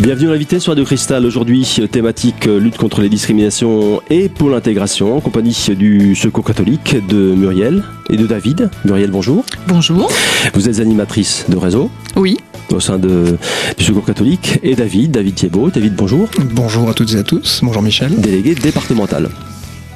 [0.00, 1.26] Bienvenue à l'invité sur Radio Cristal.
[1.26, 6.96] Aujourd'hui, thématique euh, lutte contre les discriminations et pour l'intégration, en compagnie du Secours catholique
[7.08, 8.70] de Muriel et de David.
[8.86, 9.44] Muriel, bonjour.
[9.68, 10.10] Bonjour.
[10.54, 12.38] Vous êtes animatrice de réseau Oui.
[12.72, 13.36] au sein de,
[13.76, 15.70] du Secours catholique et David, David Thiebaud.
[15.70, 16.28] David, bonjour.
[16.54, 17.60] Bonjour à toutes et à tous.
[17.62, 18.18] Bonjour Michel.
[18.20, 19.28] Délégué départemental.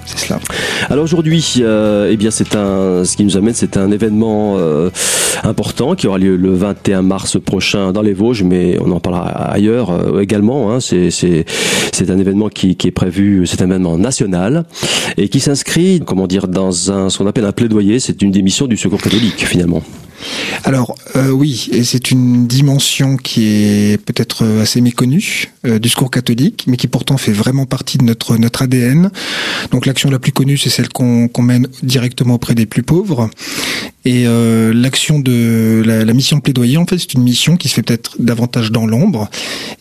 [0.06, 0.40] C'est cela.
[0.90, 4.90] Alors aujourd'hui, euh, eh bien c'est un, ce qui nous amène, c'est un événement euh,
[5.42, 9.28] important qui aura lieu le 21 mars prochain dans les Vosges, mais on en parlera
[9.28, 10.72] ailleurs euh, également.
[10.72, 10.80] Hein.
[10.80, 11.44] c'est c'est
[11.92, 14.64] c'est un événement qui, qui est prévu, c'est un événement national
[15.16, 18.00] et qui s'inscrit, comment dire, dans un ce qu'on appelle un plaidoyer.
[18.00, 19.82] C'est une des missions du Secours catholique finalement.
[20.64, 26.10] Alors euh, oui, et c'est une dimension qui est peut-être assez méconnue euh, du secours
[26.10, 29.10] catholique, mais qui pourtant fait vraiment partie de notre ADN.
[29.70, 33.30] Donc l'action la plus connue, c'est celle qu'on mène directement auprès des plus pauvres.
[34.06, 37.82] Et euh, l'action de la, mission plaidoyer, en fait, c'est une mission qui se fait
[37.82, 39.30] peut-être davantage dans l'ombre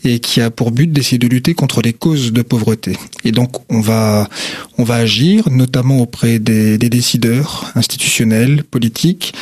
[0.06, 2.98] et qui a pour but d'essayer de lutter contre les causes de pauvreté.
[3.26, 4.30] Et donc on va
[4.88, 9.34] agir notamment auprès des décideurs institutionnels, politiques,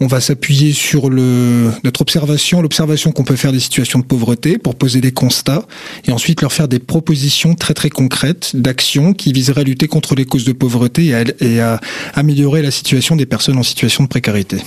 [0.00, 4.58] on va s'appuyer sur le, notre observation, l'observation qu'on peut faire des situations de pauvreté
[4.58, 5.64] pour poser des constats
[6.06, 10.14] et ensuite leur faire des propositions très très concrètes d'actions qui viseraient à lutter contre
[10.14, 11.80] les causes de pauvreté et à,
[12.14, 14.58] améliorer la situation des personnes en situation de précarité.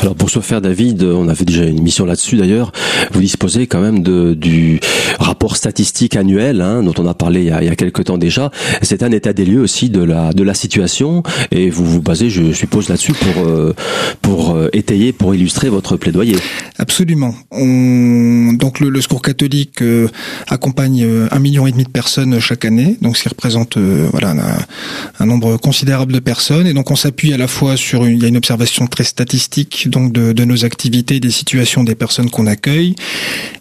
[0.00, 2.72] Alors pour ce faire, David, on avait déjà une mission là-dessus d'ailleurs.
[3.12, 4.80] Vous disposez quand même de, du
[5.18, 8.50] rapport statistique annuel hein, dont on a parlé il y a, il quelques temps déjà.
[8.82, 12.30] C'est un état des lieux aussi de la de la situation et vous vous basez,
[12.30, 13.74] je suppose, là-dessus pour euh,
[14.22, 14.68] pour euh,
[15.18, 16.36] pour illustrer votre plaidoyer.
[16.78, 17.34] Absolument.
[17.50, 20.08] On, donc le, le secours catholique euh,
[20.48, 24.08] accompagne euh, un million et demi de personnes chaque année, donc ce qui représente euh,
[24.12, 24.58] voilà un,
[25.18, 26.66] un nombre considérable de personnes.
[26.66, 29.04] Et donc on s'appuie à la fois sur une, il y a une observation très
[29.04, 32.94] statistique donc de, de nos activités, des situations des personnes qu'on accueille,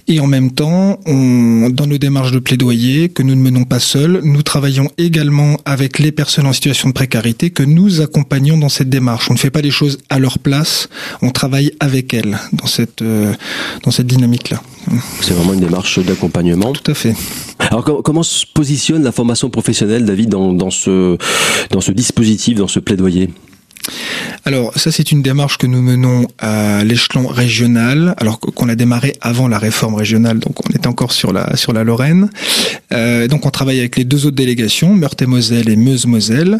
[0.07, 3.79] et en même temps, on, dans nos démarches de plaidoyer que nous ne menons pas
[3.79, 8.69] seuls, nous travaillons également avec les personnes en situation de précarité que nous accompagnons dans
[8.69, 9.29] cette démarche.
[9.29, 10.89] On ne fait pas les choses à leur place,
[11.21, 13.33] on travaille avec elles dans cette euh,
[13.83, 14.61] dans cette dynamique-là.
[15.21, 16.71] C'est vraiment une démarche d'accompagnement.
[16.73, 17.15] Tout à fait.
[17.57, 21.17] Alors com- comment se positionne la formation professionnelle, David, dans, dans ce
[21.71, 23.29] dans ce dispositif, dans ce plaidoyer?
[24.45, 29.15] Alors ça c'est une démarche que nous menons à l'échelon régional, alors qu'on a démarré
[29.21, 32.29] avant la réforme régionale, donc on est encore sur la sur la Lorraine.
[32.91, 36.59] Euh, donc on travaille avec les deux autres délégations, Meurthe-et-Moselle et Meuse-Moselle,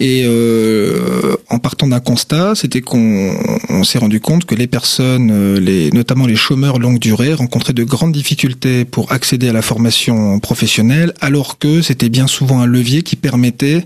[0.00, 3.34] et euh, en partant d'un constat, c'était qu'on
[3.68, 7.84] on s'est rendu compte que les personnes, euh, notamment les chômeurs longue durée, rencontraient de
[7.84, 13.02] grandes difficultés pour accéder à la formation professionnelle, alors que c'était bien souvent un levier
[13.02, 13.84] qui permettait,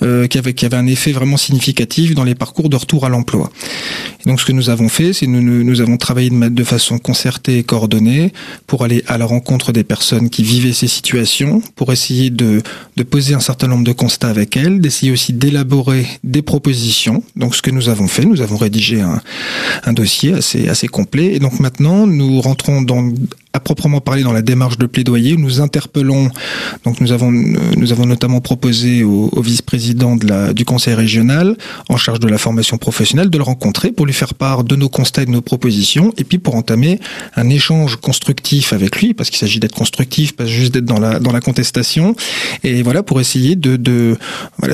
[0.00, 3.50] qui avait un effet vraiment significatif dans les parcours de retour à l'emploi.
[4.26, 7.62] Donc ce que nous avons fait, c'est nous, nous, avons travaillé de, façon concertée et
[7.62, 8.32] coordonnée
[8.66, 12.62] pour aller à la rencontre des personnes qui vivaient ces situations, pour essayer de,
[13.08, 17.22] poser un certain nombre de constats avec elles, d'essayer aussi d'élaborer des propositions.
[17.36, 19.20] Donc ce que nous avons fait, nous avons rédigé un,
[19.84, 21.34] un dossier assez, assez complet.
[21.34, 23.10] Et donc maintenant, nous rentrons dans
[23.52, 26.30] à proprement parler dans la démarche de plaidoyer, nous interpellons.
[26.84, 31.56] Donc nous avons nous avons notamment proposé au, vice-président du conseil régional
[31.88, 34.88] en charge de la formation professionnelle de le rencontrer pour lui faire part de nos
[34.88, 37.00] constats et de nos propositions et puis pour entamer
[37.36, 41.40] un échange constructif avec lui parce qu'il s'agit d'être constructif, pas juste d'être dans la
[41.40, 42.14] contestation
[42.62, 44.16] et voilà pour essayer de de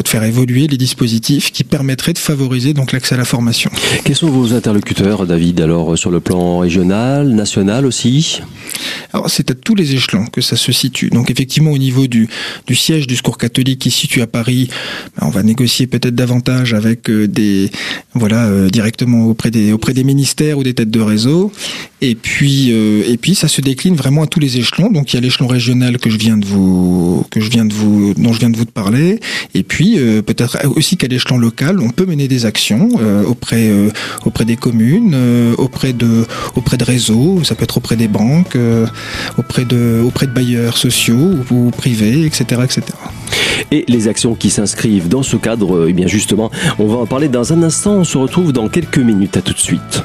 [0.06, 3.70] faire évoluer les dispositifs qui permettraient de favoriser donc l'accès à la formation.
[4.04, 8.42] Quels sont vos interlocuteurs, David, alors sur le plan régional, national aussi?
[9.12, 11.10] Alors c'est à tous les échelons que ça se situe.
[11.10, 12.28] Donc effectivement au niveau du,
[12.66, 14.68] du siège du secours catholique qui se situe à Paris,
[15.18, 17.70] ben, on va négocier peut-être davantage avec euh, des
[18.14, 21.52] voilà euh, directement auprès des auprès des ministères ou des têtes de réseau.
[22.00, 24.90] Et puis euh, et puis ça se décline vraiment à tous les échelons.
[24.90, 27.72] Donc il y a l'échelon régional que je viens de vous que je viens de
[27.72, 29.20] vous dont je viens de vous parler.
[29.54, 29.96] Et puis
[30.26, 32.88] peut-être aussi qu'à l'échelon local, on peut mener des actions
[33.26, 33.70] auprès
[34.24, 35.16] auprès des communes,
[35.58, 37.42] auprès de auprès de réseaux.
[37.44, 38.55] Ça peut être auprès des banques,
[39.38, 42.82] auprès de auprès bailleurs sociaux ou, privés, etc., etc.
[43.70, 47.28] et les actions qui s'inscrivent dans ce cadre, eh bien justement, on va en parler
[47.28, 47.94] dans un instant.
[47.94, 49.36] On se retrouve dans quelques minutes.
[49.36, 50.02] À tout de suite.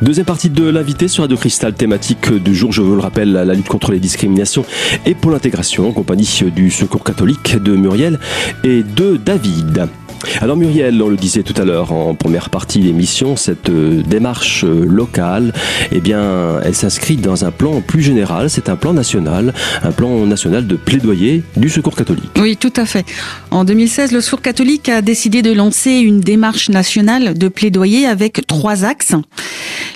[0.00, 3.54] Deuxième partie de l'invité sur Radio Cristal, thématique du jour, je vous le rappelle, la
[3.54, 4.64] lutte contre les discriminations
[5.04, 8.20] et pour l'intégration, en compagnie du Secours catholique de Muriel
[8.62, 9.88] et de David.
[10.40, 14.64] Alors Muriel, on le disait tout à l'heure en première partie d'émission, cette euh, démarche
[14.64, 15.52] euh, locale,
[15.92, 18.50] eh bien, elle s'inscrit dans un plan plus général.
[18.50, 22.30] C'est un plan national, un plan national de plaidoyer du Secours catholique.
[22.38, 23.04] Oui, tout à fait.
[23.50, 28.46] En 2016, le Secours catholique a décidé de lancer une démarche nationale de plaidoyer avec
[28.46, 29.14] trois axes.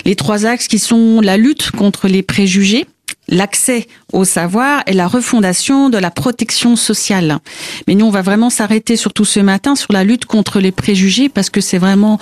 [0.05, 2.85] Les trois axes qui sont la lutte contre les préjugés,
[3.27, 7.39] l'accès au savoir et la refondation de la protection sociale.
[7.87, 11.29] Mais nous, on va vraiment s'arrêter surtout ce matin sur la lutte contre les préjugés
[11.29, 12.19] parce que c'est vraiment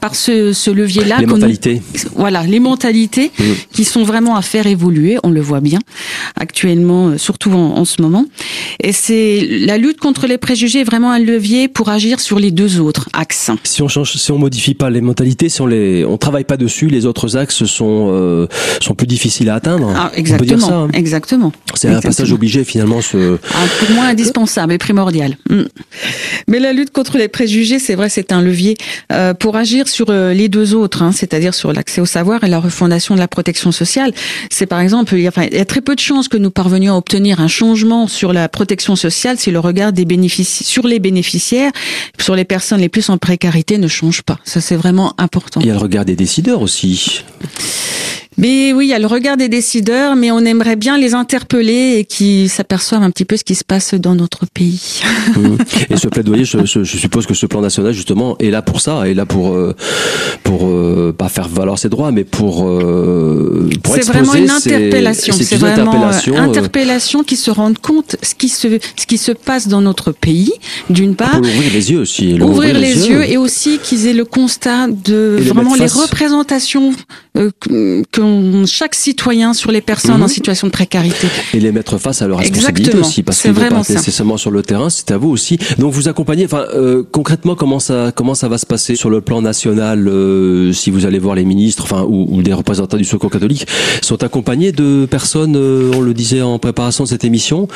[0.00, 1.18] par ce, ce levier-là.
[1.18, 1.82] Les mentalités.
[2.16, 3.44] voilà, les mentalités mmh.
[3.72, 5.18] qui sont vraiment à faire évoluer.
[5.22, 5.80] On le voit bien
[6.36, 8.24] actuellement, euh, surtout en, en ce moment.
[8.80, 12.50] Et c'est la lutte contre les préjugés est vraiment un levier pour agir sur les
[12.50, 13.50] deux autres axes.
[13.64, 16.56] Si on change, si on modifie pas les mentalités, si on les, on travaille pas
[16.56, 18.46] dessus, les autres axes sont euh,
[18.80, 19.92] sont plus difficiles à atteindre.
[19.94, 20.43] Ah, exactement.
[20.58, 20.88] Ça, hein.
[20.92, 21.52] Exactement.
[21.74, 23.00] C'est un passage obligé finalement.
[23.00, 23.38] Ce...
[23.52, 25.36] Ah, pour moi, indispensable et primordial.
[25.48, 25.62] Mm.
[26.48, 28.76] Mais la lutte contre les préjugés, c'est vrai, c'est un levier
[29.12, 32.48] euh, pour agir sur euh, les deux autres, hein, c'est-à-dire sur l'accès au savoir et
[32.48, 34.12] la refondation de la protection sociale.
[34.50, 36.36] C'est par exemple, il y, a, enfin, il y a très peu de chances que
[36.36, 40.62] nous parvenions à obtenir un changement sur la protection sociale si le regard des bénéfices
[40.62, 41.72] sur les bénéficiaires,
[42.18, 44.38] sur les personnes les plus en précarité ne change pas.
[44.44, 45.60] Ça, c'est vraiment important.
[45.60, 47.24] Il y a le regard des décideurs aussi.
[48.36, 51.98] Mais oui, il y a le regard des décideurs, mais on aimerait bien les interpeller
[51.98, 55.02] et qu'ils s'aperçoivent un petit peu ce qui se passe dans notre pays.
[55.36, 55.56] Mmh.
[55.90, 59.08] Et ce plaidoyer, je, je, suppose que ce plan national justement est là pour ça,
[59.08, 59.74] est là pour euh,
[60.42, 65.34] pour euh, pas faire valoir ses droits, mais pour euh, pour C'est vraiment une interpellation.
[65.38, 69.68] C'est vraiment interpellation, interpellation qui se rende compte ce qui se ce qui se passe
[69.68, 70.52] dans notre pays,
[70.90, 71.30] d'une part.
[71.30, 72.34] Pour ouvrir les yeux aussi.
[72.40, 73.22] Ouvrir, les, yeux.
[73.28, 76.92] et aussi qu'ils aient le constat de vraiment les représentations
[77.34, 78.20] que
[78.66, 80.28] chaque citoyen sur les personnes en mhm.
[80.28, 81.26] situation de précarité.
[81.52, 84.90] Et les mettre face à leurs responsabilités aussi, parce que pas nécessairement sur le terrain,
[84.90, 85.58] c'est à vous aussi.
[85.78, 86.44] Donc vous accompagnez.
[86.44, 90.72] Enfin, euh, concrètement, comment ça comment ça va se passer sur le plan national euh,
[90.72, 93.66] Si vous allez voir les ministres, enfin ou, ou, des représentants du Secours catholique,
[94.02, 95.56] sont accompagnés de personnes.
[95.56, 97.68] Euh, on le disait en préparation de cette émission,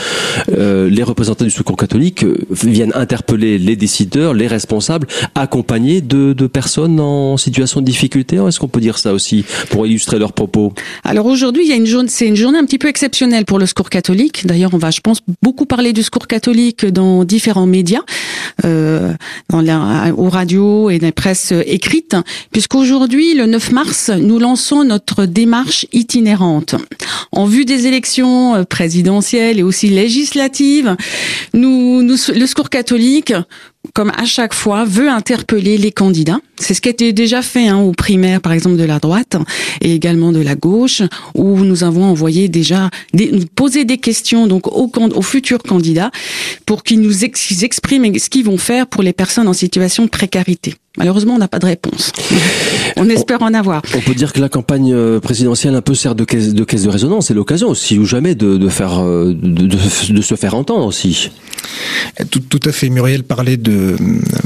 [0.48, 7.00] les représentants du Secours catholique viennent interpeller les décideurs, les responsables, accompagnés de, de personnes
[7.00, 8.36] en situation de difficulté.
[8.36, 10.32] Est-ce qu'on peut dire ça aussi pour illustrer leur
[11.04, 13.58] Alors aujourd'hui, il y a une journée, c'est une journée un petit peu exceptionnelle pour
[13.58, 14.46] le secours catholique.
[14.46, 18.02] D'ailleurs, on va, je pense, beaucoup parler du secours catholique dans différents médias,
[18.64, 19.14] euh,
[19.48, 22.16] dans la, aux radios et dans les presses écrites,
[22.52, 26.74] puisqu'aujourd'hui, le 9 mars, nous lançons notre démarche itinérante.
[27.32, 30.96] En vue des élections euh, présidentielles et aussi législatives,
[31.54, 33.32] nous, nous le secours catholique
[33.94, 36.40] comme à chaque fois, veut interpeller les candidats.
[36.56, 39.36] C'est ce qui a été déjà fait hein, aux primaires, par exemple, de la droite
[39.80, 41.02] et également de la gauche,
[41.34, 46.10] où nous avons envoyé déjà des, poser des questions donc aux, aux futurs candidats
[46.66, 50.74] pour qu'ils nous expriment ce qu'ils vont faire pour les personnes en situation de précarité.
[50.98, 52.12] Malheureusement, on n'a pas de réponse.
[52.96, 53.82] On espère en avoir.
[53.94, 56.82] On peut dire que la campagne euh, présidentielle un peu sert de caisse de, caisse
[56.82, 57.28] de résonance.
[57.28, 61.30] C'est l'occasion aussi ou jamais de, de faire euh, de, de, se faire entendre aussi.
[62.30, 62.88] Tout, tout à fait.
[62.88, 63.96] Muriel parlait de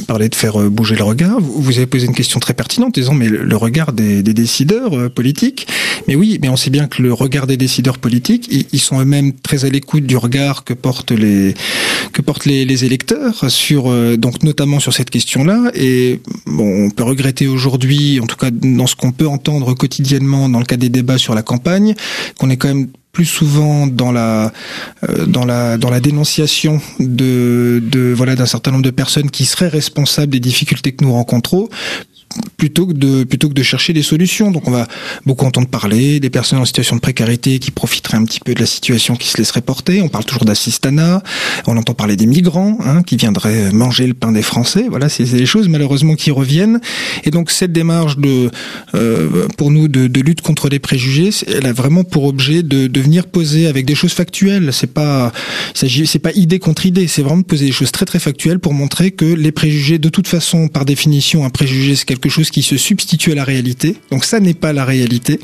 [0.06, 1.40] parlait de faire euh, bouger le regard.
[1.40, 5.66] Vous avez posé une question très pertinente, disons, mais le regard des, des décideurs politiques.
[6.06, 9.32] Mais oui, mais on sait bien que le regard des décideurs politiques, ils sont eux-mêmes
[9.32, 11.54] très à l'écoute du regard que portent les
[12.12, 17.46] que portent les, les électeurs sur donc notamment sur cette question-là et on peut regretter
[17.48, 21.18] aujourd'hui, en tout cas dans ce qu'on peut entendre quotidiennement dans le cas des débats
[21.18, 21.94] sur la campagne,
[22.38, 24.52] qu'on est quand même plus souvent dans la
[25.08, 29.44] euh, dans la dans la dénonciation de de voilà d'un certain nombre de personnes qui
[29.44, 31.68] seraient responsables des difficultés que nous rencontrons
[32.56, 34.50] plutôt que de plutôt que de chercher des solutions.
[34.50, 34.86] Donc on va
[35.26, 38.60] beaucoup entendre parler des personnes en situation de précarité qui profiteraient un petit peu de
[38.60, 40.02] la situation qui se laisserait porter.
[40.02, 41.22] On parle toujours d'assistanat.
[41.66, 44.86] On entend parler des migrants hein, qui viendraient manger le pain des Français.
[44.88, 46.80] Voilà, c'est des choses malheureusement qui reviennent.
[47.24, 48.50] Et donc cette démarche de
[48.94, 53.26] euh, pour nous de, lutte contre les préjugés, elle a vraiment pour objet de, venir
[53.26, 54.72] poser avec des choses factuelles.
[54.72, 55.32] C'est pas
[55.74, 57.08] c'est pas idée contre idée.
[57.08, 60.08] C'est vraiment de poser des choses très très factuelles pour montrer que les préjugés de
[60.08, 63.44] toute façon par définition un préjugé c'est quelque quelque chose qui se substitue à la
[63.44, 63.96] réalité.
[64.10, 65.40] Donc ça n'est pas la réalité.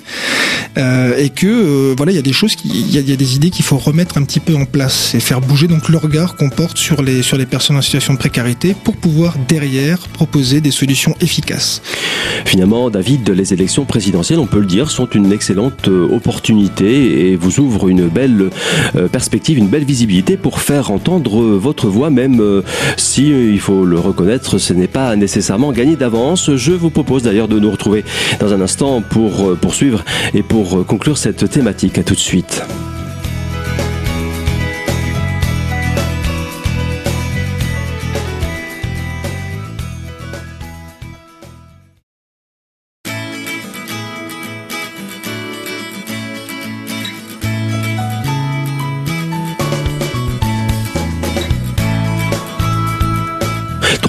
[0.76, 3.50] Euh, et que euh, voilà, il y a des choses, il y, a des idées
[3.50, 6.50] qu'il faut remettre un petit peu en place et faire bouger donc le regard qu'on
[6.50, 10.70] porte sur les sur les personnes en situation de précarité pour pouvoir derrière proposer des
[10.70, 11.82] solutions efficaces.
[12.44, 17.36] Finalement, David, les élections présidentielles, on peut le dire, sont une excellente euh, opportunité et
[17.36, 18.50] vous ouvrent une belle
[19.10, 22.62] perspective, une belle visibilité pour faire entendre votre voix, même
[22.96, 26.50] si il faut le reconnaître, ce n'est pas nécessairement gagné d'avance.
[26.72, 28.04] Vous propose d'ailleurs de nous retrouver
[28.40, 31.98] dans un instant pour euh, poursuivre et pour euh, conclure cette thématique.
[31.98, 32.62] À tout de suite.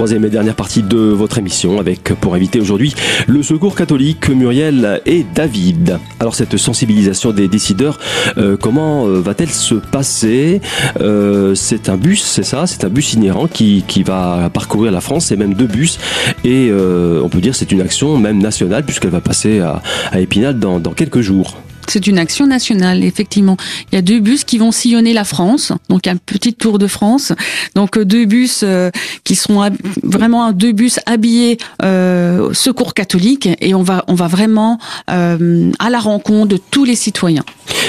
[0.00, 2.94] Troisième et dernière partie de votre émission avec pour inviter aujourd'hui
[3.26, 5.98] le Secours catholique Muriel et David.
[6.20, 7.98] Alors cette sensibilisation des décideurs,
[8.38, 10.62] euh, comment euh, va-t-elle se passer?
[11.02, 12.66] Euh, C'est un bus, c'est ça?
[12.66, 15.98] C'est un bus inhérent qui, qui va parcourir la France, c'est même deux bus
[16.44, 20.58] et on peut dire c'est une action même nationale puisqu'elle va passer à, à Épinal
[20.58, 21.58] dans, dans quelques jours.
[21.90, 23.56] C'est une action nationale, effectivement.
[23.90, 26.86] Il y a deux bus qui vont sillonner la France, donc un petit tour de
[26.86, 27.32] France.
[27.74, 28.90] Donc euh, deux bus euh,
[29.24, 29.68] qui seront
[30.02, 34.78] vraiment deux bus habillés euh, secours catholique et on va on va vraiment
[35.10, 37.44] euh, à la rencontre de tous les citoyens.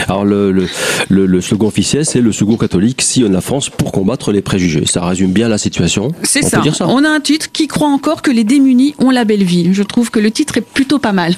[0.07, 0.67] Alors le, le,
[1.09, 4.85] le, le slogan officiel, c'est le secours catholique sillonne la France pour combattre les préjugés.
[4.85, 6.11] Ça résume bien la situation.
[6.23, 6.61] C'est ça.
[6.73, 6.87] ça.
[6.87, 9.73] On a un titre qui croit encore que les démunis ont la belle vie.
[9.73, 11.35] Je trouve que le titre est plutôt pas mal.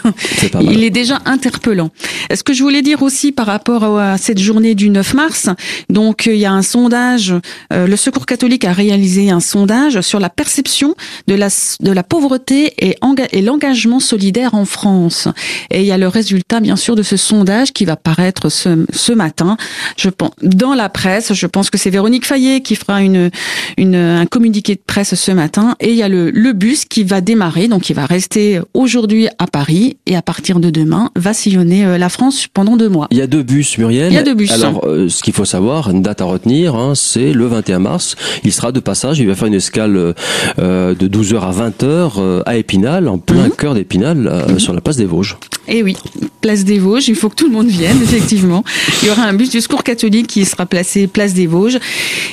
[0.52, 0.74] Pas mal.
[0.74, 1.90] Il est déjà interpellant.
[2.30, 5.50] Est-ce que je voulais dire aussi par rapport à cette journée du 9 mars,
[5.90, 7.34] donc il y a un sondage,
[7.72, 10.96] euh, le Secours catholique a réalisé un sondage sur la perception
[11.28, 12.98] de la, pauvreté et,
[13.42, 15.28] l'engagement solidaire en France.
[15.72, 19.14] Et il y a le résultat bien sûr de ce sondage qui va paraître ce,
[19.14, 19.58] matin.
[19.98, 24.76] Je pense dans la presse, je pense que c'est Véronique Fayet qui fera un communiqué
[24.76, 25.76] de presse ce matin.
[25.80, 29.28] Et il y a le, le bus qui va démarrer, donc il va rester aujourd'hui
[29.40, 33.08] à Paris et à partir de demain va sillonner euh, la France pendant deux mois.
[33.12, 34.12] Il y a deux bus, Muriel.
[34.12, 34.52] Il y a deux bus.
[34.52, 38.16] Alors, euh, ce qu'il faut savoir, une date à retenir, hein, c'est le 21 mars.
[38.44, 39.20] Il sera de passage.
[39.20, 40.14] Il va faire une escale
[40.60, 43.52] euh, de 12h à 20h euh, à Épinal, en plein mhm.
[43.52, 45.38] cœur d'Épinal, sur la place des Vosges.
[45.68, 45.96] Eh oui,
[46.42, 47.08] place des Vosges.
[47.08, 48.64] Il faut que tout le monde vienne, effectivement.
[49.02, 51.80] Il y aura un bus du Secours catholique qui sera placé place des Vosges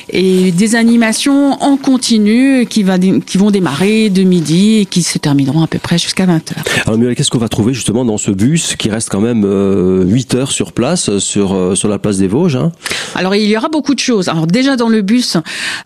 [0.09, 5.17] et des animations en continu qui, va, qui vont démarrer de midi et qui se
[5.17, 6.53] termineront à peu près jusqu'à 20h.
[6.85, 10.35] Alors, Muriel, qu'est-ce qu'on va trouver justement dans ce bus qui reste quand même 8
[10.35, 12.55] heures sur place, sur, euh, sur la place des Vosges.
[12.55, 12.71] Hein?
[13.15, 14.29] Alors il y aura beaucoup de choses.
[14.29, 15.37] Alors déjà dans le bus,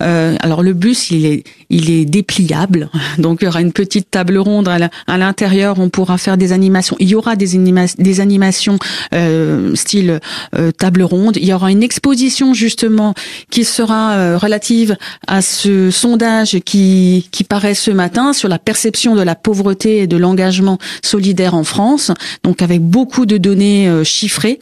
[0.01, 4.11] euh, alors le bus il est il est dépliable, donc il y aura une petite
[4.11, 5.79] table ronde à l'intérieur.
[5.79, 6.95] On pourra faire des animations.
[6.99, 8.77] Il y aura des, animations
[9.13, 10.19] euh, style
[10.55, 11.37] euh, table ronde.
[11.37, 13.13] Il y aura une exposition justement
[13.49, 19.15] qui sera euh, relative à ce sondage qui qui paraît ce matin sur la perception
[19.15, 22.11] de la pauvreté et de l'engagement solidaire en France.
[22.43, 24.59] Donc avec beaucoup de données euh, chiffrées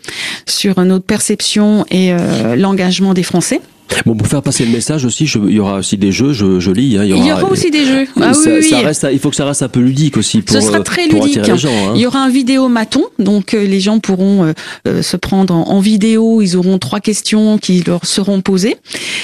[0.48, 3.62] sur notre perception et euh, l'engagement des Français.
[4.06, 6.60] Bon, pour faire passer le message aussi, je, il y aura aussi des jeux, je,
[6.60, 6.98] je lis.
[6.98, 8.06] Hein, il, y aura, il, y aura, aussi des jeux.
[8.20, 10.56] Ah, ça, oui, ça Reste, il faut que ça reste un peu ludique aussi pour,
[10.56, 11.48] Ce sera euh, très ludique.
[11.48, 11.94] Les gens, hein.
[11.96, 14.54] Il y aura un vidéo maton, donc euh, les gens pourront
[14.88, 16.42] euh, se prendre en, en, vidéo.
[16.42, 18.76] Ils auront trois questions qui leur seront posées.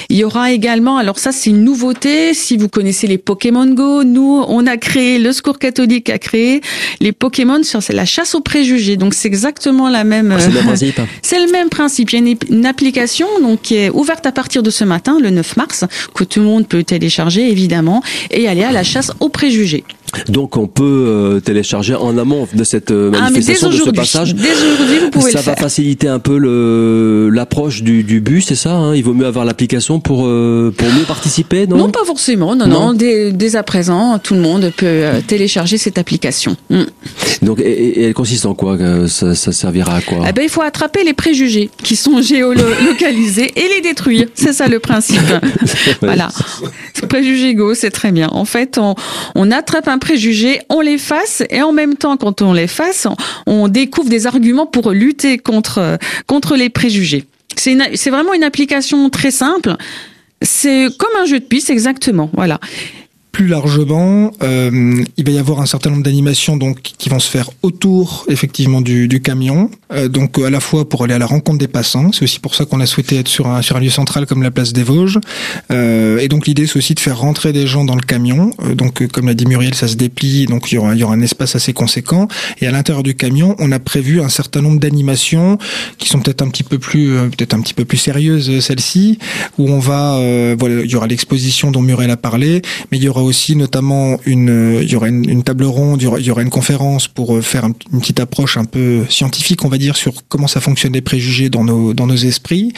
[0.08, 2.32] Il y aura également, alors ça c'est une nouveauté.
[2.34, 6.60] Si vous connaissez les Pokémon Go, nous on a créé, le Secours catholique a créé
[7.00, 8.96] les Pokémon sur la chasse aux préjugés.
[8.96, 10.34] Donc c'est exactement la même.
[10.38, 11.00] c'est le même principe.
[11.22, 12.12] c'est le même principe.
[12.12, 15.18] Il y a une, une application donc qui est ouverte à partir de ce matin,
[15.20, 19.12] le 9 mars, que tout le monde peut télécharger évidemment et aller à la chasse
[19.20, 19.84] aux préjugés.
[20.28, 24.34] Donc on peut euh, télécharger en amont de cette euh, ah, manifestation, de ce passage.
[24.34, 28.46] Dès aujourd'hui, vous pouvez ça le va faciliter un peu le l'approche du, du bus,
[28.46, 28.94] c'est ça hein?
[28.94, 31.76] Il vaut mieux avoir l'application pour euh, pour mieux participer, non?
[31.76, 32.56] Non, pas forcément.
[32.56, 32.92] Non, non.
[32.92, 36.56] Dès, dès, à présent, tout le monde peut télécharger cette application.
[36.70, 36.82] Mm.
[37.42, 38.76] Donc, et, et, elle consiste en quoi
[39.08, 40.24] ça, ça, servira à quoi?
[40.28, 44.26] Eh ben, il faut attraper les préjugés qui sont géolocalisés et les détruire.
[44.34, 45.20] C'est ça le principe.
[46.00, 46.28] voilà.
[47.08, 48.28] Préjugés go, c'est très bien.
[48.32, 48.78] En fait,
[49.34, 53.06] on, attrape un préjugés, on les fasse et en même temps, quand on les fasse,
[53.46, 57.24] on, découvre des arguments pour lutter contre contre les préjugés.
[57.56, 59.76] C'est vraiment une application très simple.
[60.42, 62.30] C'est comme un jeu de piste, exactement.
[62.32, 62.58] Voilà.
[63.40, 67.30] Plus largement, euh, il va y avoir un certain nombre d'animations donc qui vont se
[67.30, 71.24] faire autour effectivement du, du camion, euh, donc à la fois pour aller à la
[71.24, 72.12] rencontre des passants.
[72.12, 74.42] C'est aussi pour ça qu'on a souhaité être sur un sur un lieu central comme
[74.42, 75.18] la place des Vosges.
[75.70, 78.50] Euh, et donc l'idée c'est aussi de faire rentrer des gens dans le camion.
[78.62, 81.02] Euh, donc comme l'a dit Muriel, ça se déplie, donc il y aura il y
[81.02, 82.28] aura un espace assez conséquent.
[82.60, 85.56] Et à l'intérieur du camion, on a prévu un certain nombre d'animations
[85.96, 89.18] qui sont peut-être un petit peu plus euh, peut-être un petit peu plus sérieuses celles-ci,
[89.56, 90.20] où on va
[90.58, 92.60] voilà il y aura l'exposition dont Muriel a parlé,
[92.92, 96.30] mais il y aura aussi notamment une, il y aura une, table ronde, il y
[96.30, 99.96] aura, une conférence pour euh, faire une petite approche un peu scientifique, on va dire,
[99.96, 102.72] sur comment ça fonctionne les préjugés dans nos dans nos esprits.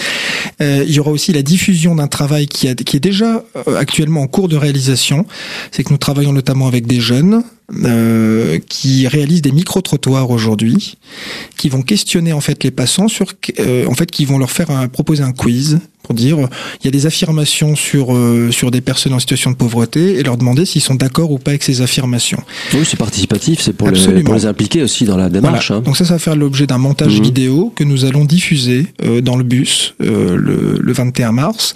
[0.60, 4.22] Euh, il y aura aussi la diffusion d'un travail qui, qui est déjà euh, actuellement
[4.22, 5.26] en cours de réalisation.
[5.70, 7.42] C'est que nous travaillons notamment avec des jeunes
[7.84, 10.98] euh, qui réalisent des micro-trottoirs aujourd'hui,
[11.56, 14.70] qui vont questionner en fait les passants sur, euh, en fait, qui vont leur faire
[14.70, 16.36] un, proposer un quiz pour dire
[16.80, 20.22] il y a des affirmations sur euh, sur des personnes en situation de pauvreté et
[20.22, 22.42] leur demander s'ils sont d'accord ou pas avec ces affirmations.
[22.74, 25.70] Oui, c'est participatif, c'est pour, les, pour les impliquer aussi dans la démarche.
[25.70, 25.80] Hein.
[25.80, 27.22] Donc ça, ça va faire l'objet d'un montage mhm.
[27.22, 28.86] vidéo que nous allons diffuser
[29.22, 31.72] dans le bus le, le 21 mars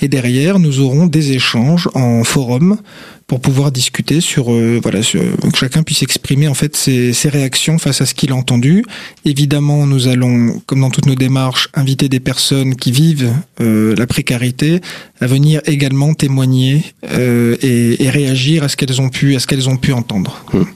[0.00, 2.78] et derrière nous aurons des échanges en forum
[3.26, 4.44] pour pouvoir discuter sur
[4.82, 8.36] voilà que chacun puisse exprimer en fait ses, ses réactions face à ce qu'il a
[8.36, 8.84] entendu.
[9.24, 14.80] Évidemment, nous allons, comme dans toutes nos démarches, inviter des personnes qui vivent la précarité
[15.20, 19.68] à venir également témoigner et, et, réagir à ce qu'elles ont pu à ce qu'elles
[19.68, 20.44] ont pu entendre.
[20.52, 20.66] Hum.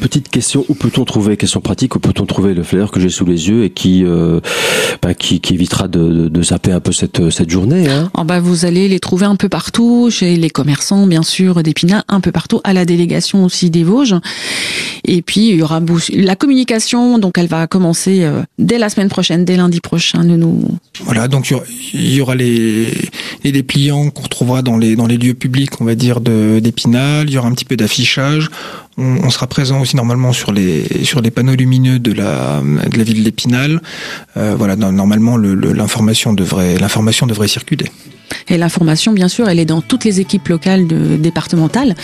[0.00, 3.24] petite question où peut-on trouver question pratique où peut-on trouver le flyer que j'ai sous
[3.24, 4.04] les yeux et qui
[5.02, 7.88] bah, qui, qui, évitera de, de, zapper un peu cette, cette journée.
[7.88, 8.10] Hein?
[8.14, 12.02] Oh bah vous allez les trouver un peu partout, chez les commerçants bien sûr d'Épinal,
[12.08, 14.16] un peu partout, à la délégation aussi des Vosges.
[15.04, 15.80] Et puis il y aura
[16.14, 20.24] la communication, donc elle va commencer euh, dès la semaine prochaine, dès lundi prochain.
[20.24, 20.62] Nous.
[21.04, 21.52] Voilà, donc
[21.92, 22.88] il y aura les,
[23.44, 27.28] les dépliants qu'on retrouvera dans les, dans les lieux publics, on va dire, d'Épinal.
[27.28, 28.48] Il y aura un petit peu d'affichage.
[28.96, 33.02] On, sera présent aussi normalement sur les sur les panneaux lumineux de la de la
[33.02, 33.82] ville d'Épinal.
[34.36, 37.86] Euh, voilà, normalement l'information devrait l'information devrait circuler.
[38.54, 41.96] Et l'information, bien sûr, elle est dans toutes les équipes locales départementales.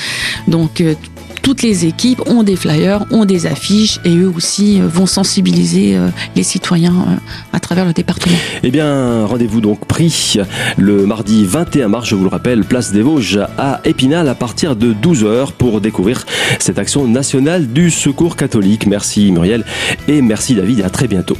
[0.49, 0.95] Donc euh,
[1.43, 5.97] toutes les équipes ont des flyers, ont des affiches et eux aussi euh, vont sensibiliser
[5.97, 7.21] euh, les citoyens
[7.53, 8.35] à travers le département.
[8.65, 10.39] Eh bien, rendez-vous donc pris
[10.77, 14.75] le mardi 21 mars, je vous le rappelle, place des Vosges à Épinal à partir
[14.75, 16.27] de 12h pour découvrir
[16.59, 18.89] cette action nationale du secours catholique.
[18.89, 19.65] Merci Muriel
[20.09, 21.37] et merci David à très bientôt.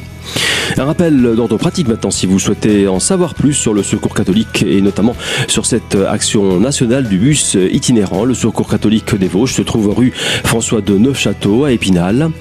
[0.77, 4.63] Un rappel d'ordre pratique maintenant si vous souhaitez en savoir plus sur le secours catholique
[4.63, 5.15] et notamment
[5.47, 8.25] sur cette action nationale du bus itinérant.
[8.25, 10.13] Le secours catholique des Vosges se trouve rue
[10.43, 12.31] François de Neufchâteau à Épinal.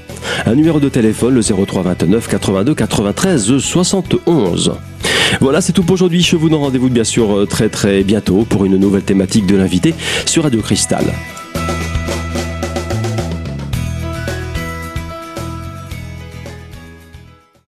[0.46, 4.72] Un numéro de téléphone le 03 29 82 93 71.
[5.40, 6.22] Voilà, c'est tout pour aujourd'hui.
[6.22, 9.94] Je vous donne rendez-vous bien sûr très très bientôt pour une nouvelle thématique de l'invité
[10.26, 11.04] sur Radio Cristal.